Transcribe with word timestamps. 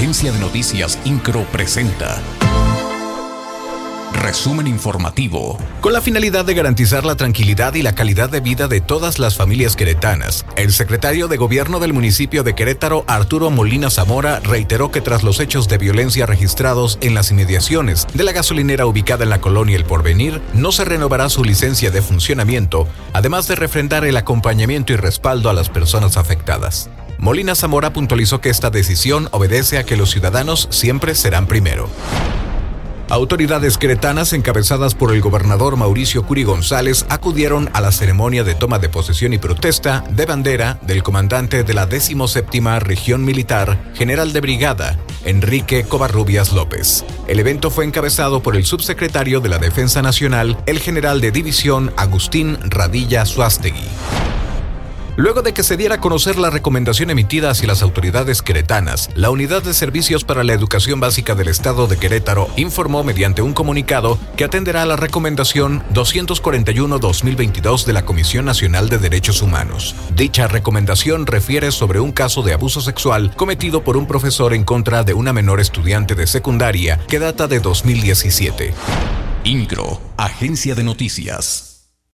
Agencia 0.00 0.32
de 0.32 0.38
Noticias 0.38 0.98
Incro 1.04 1.44
presenta. 1.52 2.22
Resumen 4.14 4.66
informativo. 4.66 5.58
Con 5.82 5.92
la 5.92 6.00
finalidad 6.00 6.46
de 6.46 6.54
garantizar 6.54 7.04
la 7.04 7.16
tranquilidad 7.16 7.74
y 7.74 7.82
la 7.82 7.94
calidad 7.94 8.30
de 8.30 8.40
vida 8.40 8.66
de 8.66 8.80
todas 8.80 9.18
las 9.18 9.36
familias 9.36 9.76
queretanas, 9.76 10.46
el 10.56 10.72
secretario 10.72 11.28
de 11.28 11.36
Gobierno 11.36 11.80
del 11.80 11.92
municipio 11.92 12.42
de 12.42 12.54
Querétaro, 12.54 13.04
Arturo 13.08 13.50
Molina 13.50 13.90
Zamora, 13.90 14.40
reiteró 14.40 14.90
que 14.90 15.02
tras 15.02 15.22
los 15.22 15.38
hechos 15.38 15.68
de 15.68 15.76
violencia 15.76 16.24
registrados 16.24 16.96
en 17.02 17.14
las 17.14 17.30
inmediaciones 17.30 18.06
de 18.14 18.24
la 18.24 18.32
gasolinera 18.32 18.86
ubicada 18.86 19.24
en 19.24 19.30
la 19.30 19.42
colonia 19.42 19.76
El 19.76 19.84
Porvenir, 19.84 20.40
no 20.54 20.72
se 20.72 20.86
renovará 20.86 21.28
su 21.28 21.44
licencia 21.44 21.90
de 21.90 22.00
funcionamiento, 22.00 22.88
además 23.12 23.48
de 23.48 23.56
refrendar 23.56 24.06
el 24.06 24.16
acompañamiento 24.16 24.94
y 24.94 24.96
respaldo 24.96 25.50
a 25.50 25.52
las 25.52 25.68
personas 25.68 26.16
afectadas. 26.16 26.88
Molina 27.20 27.54
Zamora 27.54 27.92
puntualizó 27.92 28.40
que 28.40 28.48
esta 28.48 28.70
decisión 28.70 29.28
obedece 29.32 29.76
a 29.76 29.84
que 29.84 29.94
los 29.94 30.10
ciudadanos 30.10 30.68
siempre 30.70 31.14
serán 31.14 31.46
primero. 31.46 31.90
Autoridades 33.10 33.76
cretanas 33.76 34.32
encabezadas 34.32 34.94
por 34.94 35.12
el 35.12 35.20
gobernador 35.20 35.76
Mauricio 35.76 36.24
Curi 36.24 36.44
González 36.44 37.04
acudieron 37.10 37.68
a 37.74 37.82
la 37.82 37.92
ceremonia 37.92 38.42
de 38.42 38.54
toma 38.54 38.78
de 38.78 38.88
posesión 38.88 39.34
y 39.34 39.38
protesta 39.38 40.02
de 40.10 40.24
bandera 40.24 40.78
del 40.80 41.02
comandante 41.02 41.62
de 41.62 41.74
la 41.74 41.84
17 41.86 42.78
Región 42.78 43.24
Militar, 43.24 43.78
general 43.94 44.32
de 44.32 44.40
brigada, 44.40 44.96
Enrique 45.24 45.84
Covarrubias 45.84 46.52
López. 46.52 47.04
El 47.26 47.38
evento 47.38 47.70
fue 47.70 47.84
encabezado 47.84 48.42
por 48.42 48.56
el 48.56 48.64
subsecretario 48.64 49.40
de 49.40 49.50
la 49.50 49.58
Defensa 49.58 50.00
Nacional, 50.00 50.56
el 50.64 50.78
general 50.78 51.20
de 51.20 51.32
división 51.32 51.92
Agustín 51.98 52.56
Radilla 52.70 53.26
Suástegui. 53.26 53.84
Luego 55.20 55.42
de 55.42 55.52
que 55.52 55.62
se 55.62 55.76
diera 55.76 55.96
a 55.96 56.00
conocer 56.00 56.38
la 56.38 56.48
recomendación 56.48 57.10
emitida 57.10 57.50
hacia 57.50 57.68
las 57.68 57.82
autoridades 57.82 58.40
queretanas, 58.40 59.10
la 59.14 59.28
Unidad 59.28 59.62
de 59.62 59.74
Servicios 59.74 60.24
para 60.24 60.44
la 60.44 60.54
Educación 60.54 60.98
Básica 60.98 61.34
del 61.34 61.48
Estado 61.48 61.86
de 61.86 61.98
Querétaro 61.98 62.48
informó 62.56 63.04
mediante 63.04 63.42
un 63.42 63.52
comunicado 63.52 64.18
que 64.38 64.44
atenderá 64.44 64.80
a 64.80 64.86
la 64.86 64.96
recomendación 64.96 65.82
241-2022 65.92 67.84
de 67.84 67.92
la 67.92 68.06
Comisión 68.06 68.46
Nacional 68.46 68.88
de 68.88 68.96
Derechos 68.96 69.42
Humanos. 69.42 69.94
Dicha 70.16 70.48
recomendación 70.48 71.26
refiere 71.26 71.70
sobre 71.70 72.00
un 72.00 72.12
caso 72.12 72.42
de 72.42 72.54
abuso 72.54 72.80
sexual 72.80 73.36
cometido 73.36 73.84
por 73.84 73.98
un 73.98 74.06
profesor 74.06 74.54
en 74.54 74.64
contra 74.64 75.04
de 75.04 75.12
una 75.12 75.34
menor 75.34 75.60
estudiante 75.60 76.14
de 76.14 76.26
secundaria 76.26 76.98
que 77.08 77.18
data 77.18 77.46
de 77.46 77.60
2017. 77.60 78.72
INCRO, 79.44 80.00
Agencia 80.16 80.74
de 80.74 80.82
Noticias. 80.82 81.69